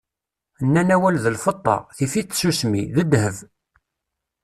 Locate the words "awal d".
0.95-1.25